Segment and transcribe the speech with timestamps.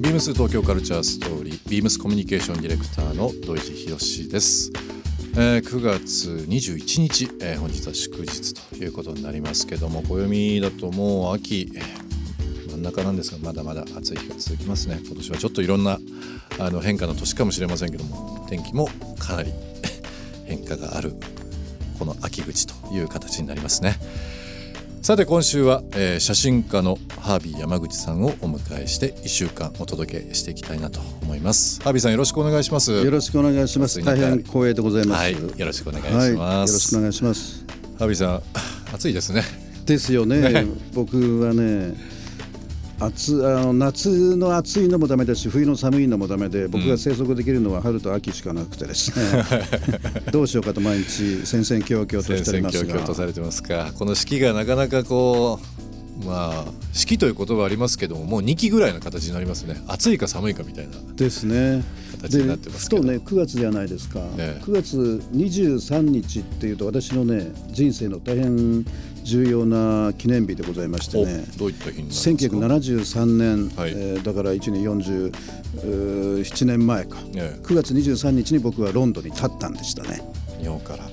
[0.00, 4.70] ビームス東京カルチャーストーリービームスコミュニケーションディレクターの土井博です、
[5.34, 11.72] えー9月21日、えー本日は祝日ということになりますけども暦だともう秋
[12.68, 15.00] 真ん中なんですがまだまだ暑い日が続きますね。
[15.04, 15.98] 今年はちょっといろんな
[16.60, 18.88] あの変化の年かもしれませんけども天気も
[19.18, 19.52] かなり
[20.46, 21.14] 変化がある
[21.98, 23.96] この秋口という形になりますね。
[25.00, 34.02] さて今週は、えー写真家のハービー山口さんをお迎えして1週間お届けしていきたいなと思いますハービーさんよろしくお願いしますよろしくお願いします。
[34.02, 35.18] 大変光栄でございます。
[35.22, 37.64] はいよろしくお願いしはい、ます、よろしくお願いします。
[37.98, 38.42] ハービーさん
[38.94, 39.42] 暑いですね
[39.86, 40.40] ですよね。
[40.40, 41.94] ね僕はね、
[43.00, 49.44] 暑あの夏の暑いのもダメだし、冬の寒いのもダメで、僕が生息できるのは春と秋しかなくてですね。
[50.32, 53.26] どうしようかと毎日戦々恐々と戦しております々恐々とさが。
[53.26, 55.60] れてますかこの四季がなかなかこ
[56.22, 61.84] うまあ四季という言葉ありますけどももう2期ぐらいの形になりますね暑いか寒いかみたいなですね。
[62.18, 68.84] 形になってますけどね9月じゃないですか、ええ9月23日っていうと私のね人生の大変
[69.28, 73.90] 重要な記念日でございましておねどういった日になるんですか？1973年、はい。
[73.90, 77.18] えーだから1年47年前か。
[77.34, 80.22] え9月23日に僕はロンドンに立ったんでしたね。
[80.58, 81.04] え日本から。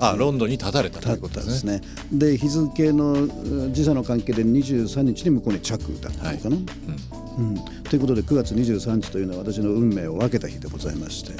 [0.00, 1.82] あロンドンに立たれたとい立うことですすね。
[2.10, 7.54] で日付のうん時差の関係で23日に向こうに着だったのかな、うん。
[7.84, 11.32] ということで9月23日というのは私の運命を分けた日でございまして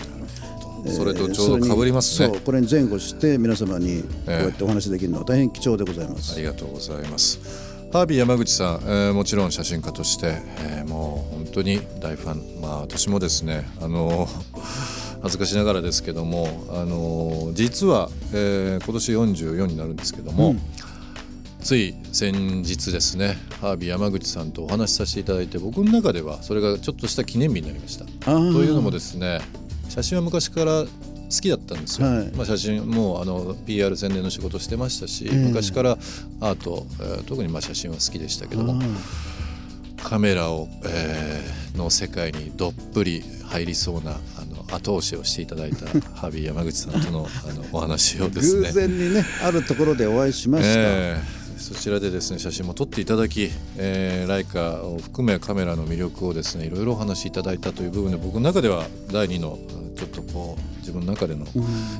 [0.86, 7.40] それとちょうど被りますね、これに前後して皆様にこうやってお話しできるのは大変貴重でございます、ありがとうございます。
[7.90, 14.28] ハービー山口さん、えーもちろん写真家として、えーもう本当に大ファン、まあ私もですね、あの
[15.22, 20.54] 恥ずかしながらですけども、あの実は、えー今年44になるんですけども、
[21.60, 28.04] つい先日ですね、ハービー山口さんとお話しさせていただいて、僕の中ではそれがちょっとした記念日になりました。
[28.04, 28.30] と
[28.62, 29.40] いうのもですね
[30.02, 30.88] 写真は昔から好
[31.42, 32.32] きだったんですよ、はい。
[32.34, 35.36] まあ、写真もあの PR 宣伝の仕事してましたし、ええ。
[35.36, 35.92] 昔から
[36.40, 38.80] アート、えー特にまあ写真は好きでしたけども
[40.02, 44.14] カメラを、えーの世界にどっぷり入りそうなあ
[44.44, 51.38] の後押しをしていただいた ハービー山口さんとのあのお話をです偶ね然にねあるところでお会いしました、ええ。
[51.58, 59.58] そちらでですね写真も撮っていただき、えーライカを含めカメラの魅力をですねいろいろお話しいただいたという部分で僕の中では第二の
[59.98, 61.44] ちょっとこう自分の中での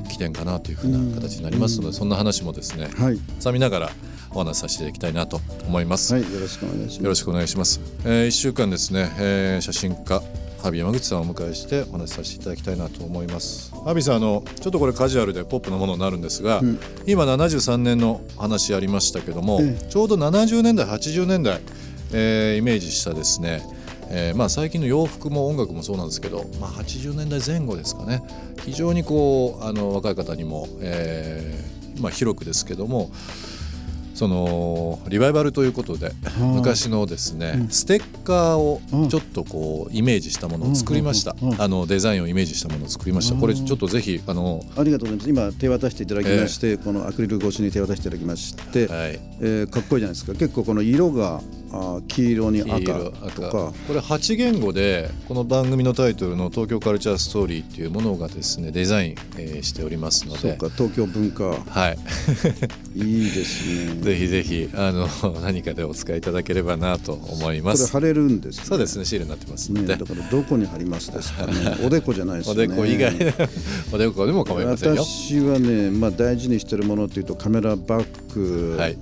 [0.09, 3.89] 起点かなというふうな形になりますので、そんな話もですねはいさみながら
[4.31, 6.13] お話しさせていきたいなと思います。
[6.13, 7.81] はいよろしくお願いしますよろしくお願いします。
[8.05, 10.21] えー、1週間ですね、えー写真家
[10.61, 13.71] ハービー山口さんをお迎えしてお話しさせていただきたいなと思います。
[13.71, 16.61] ハービーさんあのちょっとこれカジュアルでポップなものになるんですが、
[17.05, 21.61] 今73年の話ありましたけども、えちょうど70年代80年代、
[22.11, 23.61] えーイメージしたですね、
[24.11, 28.23] えーまあ、最近の洋服も音楽もそうなんですけど、まあ、80年代前後ですかね。
[28.65, 33.11] 非常にこうあの若い方にも、えーまあ、広くですけども
[34.19, 43.39] そのリバイバルということで昔のですね、ステッカーをちょっとこうイメージしたものを作りました、うんうんうんあのデザインをイメージしたものを作りました。
[43.39, 45.53] これちょっとぜひあのありがとうございます。
[45.53, 49.19] 今手渡していただきまして、このアクリル越しに手渡していただきまして、はい。
[49.39, 50.33] えーかっこいいじゃないですか。
[50.33, 52.79] 結構この色があー黄色に赤
[53.31, 53.73] とか。
[53.87, 60.39] これ8言語でこの番組のタイトルの「東京カルチャーストーリー」っていうものがですねデザイン、えーしておりますので。
[60.39, 61.45] そうか東京文化。
[61.45, 61.97] はい。
[62.95, 64.01] いいですね。
[64.01, 65.07] ぜひぜひあの
[65.41, 67.91] 何かでお使いいただければなと思います。
[67.91, 68.63] これ貼れるんですね。
[68.65, 71.77] そうですねシールになってますのね、で、だからどこに貼りますですかね。
[71.85, 72.67] おでこじゃないですね。
[72.67, 73.13] でこ以外。
[73.91, 75.03] おでこでも構いませんよ。
[75.03, 78.97] 私はね、まあ、大事にしてるものっていうとカメラバッグ、はい。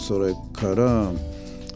[0.00, 1.12] それから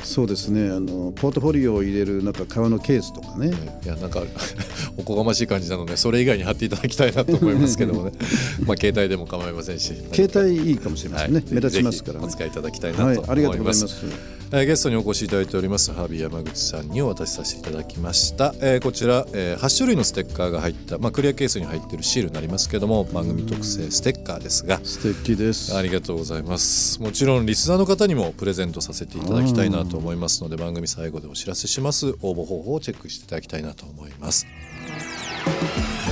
[0.07, 0.71] そうですね。
[0.71, 3.51] あのポートフォリオを入れるなんか革のケースとかね、
[3.85, 3.89] い。
[3.89, 4.23] やなんか
[4.97, 8.13] おこがましい感じなのでそれ以外に貼っていただきたいなと思いますけどもね。
[8.65, 9.93] まあ携帯でも構いませんし。
[10.13, 11.55] 携帯いいかもしれませんね、はい。
[11.55, 12.27] 目立ちますからね。
[12.27, 13.17] お使いいただきたいなはい。
[13.17, 13.87] と、ありがとうご思います。
[13.87, 34.47] ざいますえーゲストにお越しいただいておりますハービー山口さんにお渡しさせていただきました、えーこちら、えー8種類のステッカーが入った、まあ、クリアケースに入っているシールになりますけども番組特製ステッカーですが素敵ですありがとうございますもちろんリスナーの方にもプレゼントさせていただきたいなと思いますので番組最後でお知らせします応募方法をチェックしていただきたいなと思います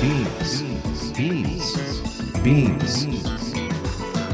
[0.05, 0.63] Beams.
[1.15, 1.77] Beams.
[2.43, 3.07] Beams.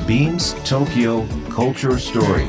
[0.06, 2.48] Beams Tokyo Culture Story.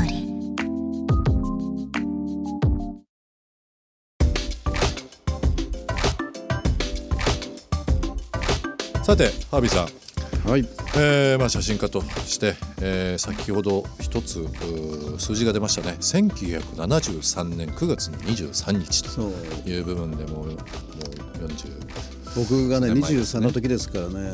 [9.03, 9.81] さてハービーさ
[10.45, 10.49] ん。
[10.49, 10.67] はい。
[10.97, 14.47] えーまあ、写真家として、えー先ほど一つ
[15.17, 15.97] 数字が出ましたね。
[15.99, 24.29] 1973年9月の23日という部分でもうもう40僕がね年前です23ねの時ですからね。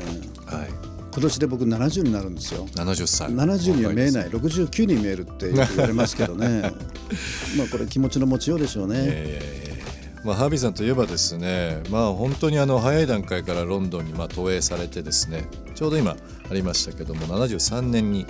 [0.45, 0.69] はい。
[1.13, 2.67] 今年で僕70になるんですよ。
[2.75, 4.25] 70歳70には見えない。
[4.25, 6.61] 若69に見えるって言われますけどね。
[7.57, 8.95] まあこれ気持ちの持ちようでしょうね。
[8.99, 9.66] えー
[10.23, 16.11] まあ、ハービーさんといえばですね、まあ、本当にあの早い段階からロンドンにまあ投影されてですねちょうど今
[16.49, 18.25] ありましたけども73年に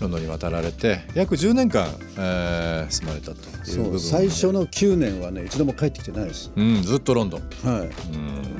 [0.00, 1.86] ロンドンに渡られて約10年間、
[2.18, 6.52] えー住まれたという部分そう最初の9年はね一度も帰ってきてないです。
[6.54, 7.86] うんずっとロンドン、はい。
[7.86, 7.90] う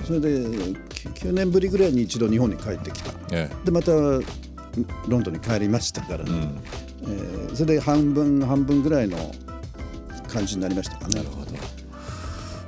[0.00, 0.04] ん。
[0.04, 3.12] それで9年ぶりぐらいに一度日本に帰ってきた。
[3.32, 4.20] えでまたロ
[5.18, 6.30] ンドンに帰りましたからね、
[7.02, 7.12] えうん。
[7.12, 9.18] えーそれで半分半分ぐらいの
[10.28, 11.16] 感じになりましたかね。
[11.16, 11.52] なるほど。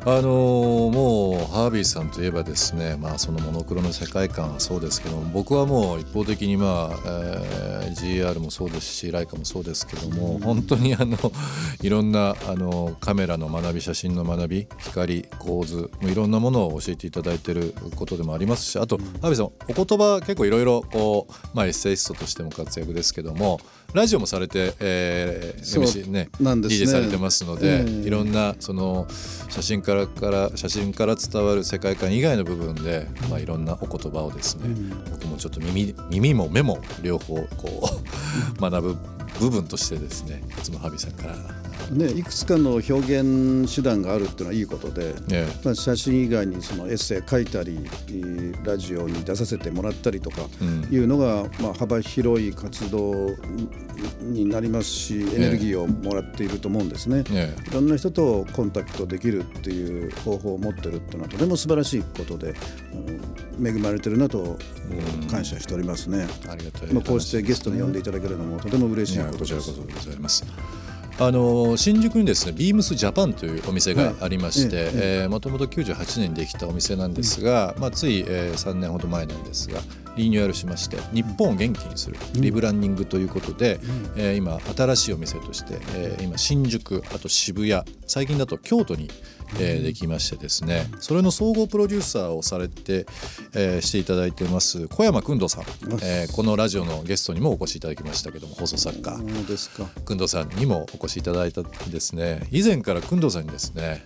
[0.09, 11.17] あのーもうハービーさんといえばですね、まあ、そのモノクロの世界観はそうですけども僕はもう一方的に、まあえー GR もそうですしライカもそうですけども本当にあの
[11.83, 23.61] いろんなあのカメラの学び写真の学び光構図いろんなものを教えていただいていることでもありますしあと、ハービーさんお言葉結構いろいろこう、まあ、エッセイストとしても活躍ですけども
[23.97, 26.85] ラジオもされて、えー MC ねなんですね。
[26.85, 29.07] DJ されてますので、ええいろんなその
[29.49, 34.69] 写真からから写真から伝わる世界観以外の部分で、まあ、いろんなお言葉をですね、
[35.11, 37.89] 僕もちょっと耳耳も目も両方こ
[38.59, 41.37] う 学ぶ部分としてですねいつもハビさんから、
[41.91, 47.79] ね、いくつかの表現手段があるっていうのはいいことで、えまあ、写真以外にそのエッセイ書いたり
[48.09, 50.89] えーラジオに出させてもらったりとかうん。
[50.91, 53.31] いうのが、まあ、幅広い活動
[54.21, 57.25] になりますしエネルギーをもらっていると思うんですね。
[57.31, 57.71] ええ。
[57.71, 62.55] いろんな人とコンタクトできるっていう方法を持ってるっていうのはとても素晴らしいことで
[62.93, 63.16] あの
[63.63, 64.59] 恵まれてるなと
[65.31, 66.27] 感謝しておりますね。
[66.47, 69.87] えありがたいまあ、こうしてゲストに呼んでいただけるのもとても嬉しいことですこちらこそ。
[69.87, 70.45] でございます。
[71.19, 79.81] あの新宿にですねビームスジャパンというお店がありまして、はいえーもともと98年にできたお店なんですが、まあ、つい、えー3年ほど前なんですが
[80.17, 83.79] リニューアルしまして日本を元気にするリブランディングということで、
[84.17, 89.11] えー今新しいお店として、えー今新宿あと渋谷最近だと京都に、
[89.61, 93.07] えーできましてですねそれの総合プロデューサーをされて、
[93.55, 95.65] えーしていただいてます小山君堂さん、
[96.03, 99.17] えーこのラジオのゲストにもお越しいただきましたけども放送作家。
[99.17, 99.85] そうですか。
[100.05, 102.47] くんどうさんにもお越しいただいたんですね。
[102.51, 104.05] 以前からくんどうさんにですね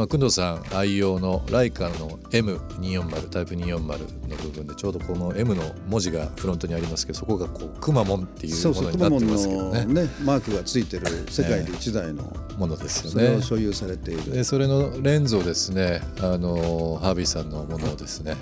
[0.00, 9.84] まあ、くんどうさん愛用のライカの M240 タイプ240の部分でちょうどこの M の文字がフロントにありますけどそこがこうくまモンっていうものになってくますけどね。
[9.84, 14.32] のねマークがついてる世界で一台の、ものですよそれねを所有されている。
[14.32, 16.00] でそれのレンズをですね。
[16.22, 18.36] あのハービーさんのものをですね、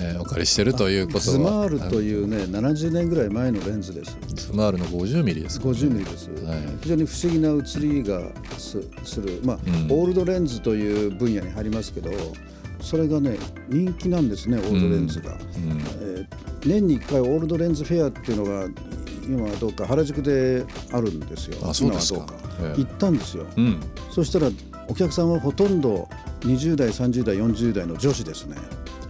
[0.00, 1.22] えーお借りしてるということは。
[1.24, 4.16] ズマールというね、70年ぐらい前のレンズです。
[4.34, 5.66] ズマールの50ミリですか。
[5.66, 6.58] ね50ミリです、はい。
[6.82, 8.20] 非常に不思議な写りが
[8.58, 9.74] すする、まあうん。
[9.92, 12.10] オールドレンズという分野に入りますけど
[12.80, 13.36] それがね
[13.68, 15.38] 人気なんですねオールドレンズが、うん。
[16.00, 18.68] えー年に1回オールドレンズフェアっていうのが
[19.24, 21.58] 今はどうか原宿であるんですよ。
[21.62, 22.26] あそうですか。
[22.60, 22.80] ええ。
[22.80, 23.80] 行ったんですよ、うん。
[24.10, 24.50] そしたら
[24.88, 26.08] お客さんはほとんど
[26.40, 28.56] 20代30代40代の女子ですね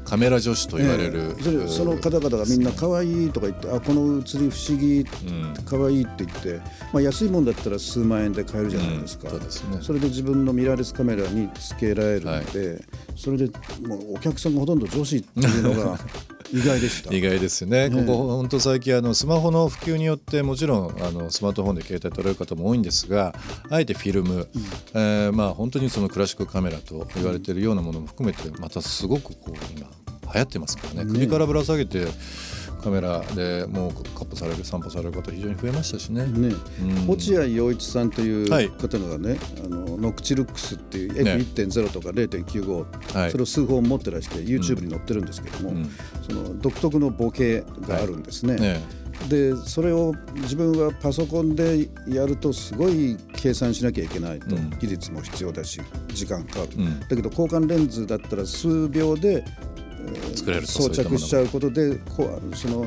[0.06, 1.68] カメラ女子と言われる、ええ。
[1.68, 5.54] その方々がみんな可愛いとか言ってあこの写り不思議うん。
[5.64, 6.60] 可愛いって言って、
[6.92, 9.40] まあ、安いもんだったら数万円で買えるじゃないですか、うん。
[9.50, 9.78] そね。
[9.82, 12.84] それで自分のミラーレスカメラにつけられるので、
[13.16, 13.46] それで
[13.86, 15.98] もうお客さんがほとんど女子っていうのが
[16.52, 17.14] 意外でした。
[17.14, 17.90] 意外ですね、え。
[17.90, 23.34] ここ本当最近あのスマホの普及によってもちろんあのスマートフォンで携帯撮れる方も多いんですが
[23.68, 24.48] あえてフィルム、
[24.94, 29.88] えーまあ本当にそのクラシックカメラと言われているようなものも含めてまたすごくこう今
[30.32, 31.04] 流行ってますからね。
[31.04, 32.06] ね首からぶら下げて
[32.82, 36.24] カメラでもうカップされる散歩される方非常に増えましたしね。
[36.26, 37.08] ね、うん。
[37.08, 38.68] 落合陽一さんというはい。
[38.68, 41.32] 方がね、あのノクチルックスっていうね。
[41.32, 43.30] F1.0 とか0.95、はい。
[43.32, 45.90] それを数本持ってらして YouTube に載ってるんですけども、うん。
[46.22, 48.56] その独特のボケがあるんですね。
[48.56, 48.80] ね。
[49.28, 54.70] でそれを自分はパソコンでやるとすごい計算しなきゃいけないと、うん。
[54.78, 57.00] 技術も必要だし時間かかる、うん。
[57.00, 59.44] だけど交換レンズだったら数秒で
[60.34, 62.86] 作れると装着しちゃうことでこうその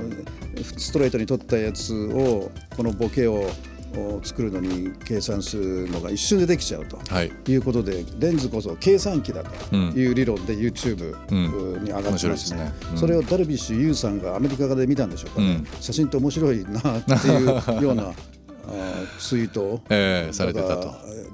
[0.78, 3.50] ストレートに撮ったやつをこのボケを
[3.98, 6.98] を作るのに計算するのが一瞬でできちゃうと。
[6.98, 7.32] はい。
[7.48, 11.84] いうことでレンズこそ計算機だという理論で YouTube うん。
[11.84, 12.72] に上がってますね,、すね。
[12.92, 12.98] うん。
[12.98, 15.82] それをダルビッシュ有さんがアメリカで見たんでしょうかね、うん。
[15.82, 18.14] 写真って面白いなっていうような
[19.18, 19.62] ツイート。
[19.62, 20.94] をえーされてたと。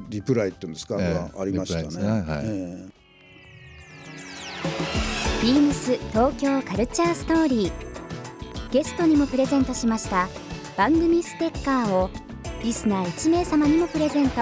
[0.09, 2.25] リプライっていうんですか、ええがありましたね。
[2.43, 2.87] え
[5.45, 7.71] ビームス東京カルチャーストーリー。
[8.71, 10.27] ゲストにもプレゼントしました
[10.75, 12.09] 番組ステッカーを
[12.63, 14.41] リスナー1名様にもプレゼント。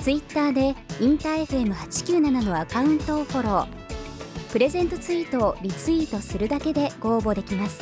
[0.00, 3.66] ツイッターでインター FM897 のアカウントをフォロー。
[4.50, 7.80] プレゼントツイートをリツイートするだけでご応募できます。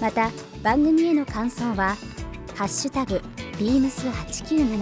[0.00, 0.30] また
[0.62, 1.96] 番組への感想は
[2.54, 3.20] 「ハッシュタグ
[3.58, 4.78] ビームス897」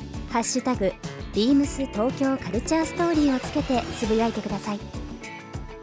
[0.32, 0.90] 「ハッシュタグ
[1.34, 5.03] ビームス東京カルチャーストーリー」をつけてつぶやいてください。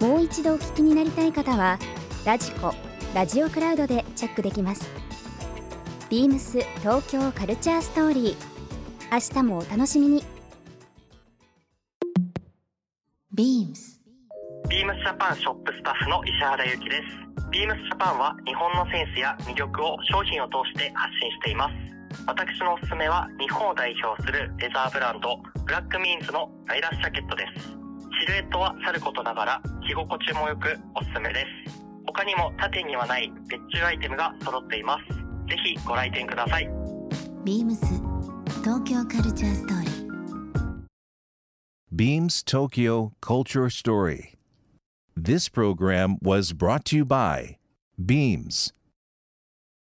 [0.02, 1.78] もう一度お聞きになりたい方は
[2.26, 2.74] ラジコ
[3.14, 4.90] ラジオクラウドでチェックできます
[6.10, 8.36] ビームス東京カルチャーストーリー
[9.12, 10.24] 明日もお楽しみに
[13.36, 14.02] Beams
[14.72, 17.50] ビームスジャパンショップスタッフの石原由紀です。
[17.52, 21.74] ビームスジャパンは日本のセンスや魅力を商品を通して発信しています。
[22.26, 27.81] 私のおすすめは日本を代表するレザーブランドブラックミーンズのアイラスジャケットです。
[28.20, 31.82] シルエットはさることながら着心地も良くおすすめです。
[32.06, 35.04] 他にも他店にはない別注アイテムが揃っています。
[35.50, 36.70] ぜひご来店ください。
[37.46, 37.80] Beams
[38.64, 40.02] 東京カルチャーストーリー
[41.94, 44.36] Beams Tokyo Culture Story.
[45.16, 47.58] This program was brought to you by
[48.04, 48.74] Beams.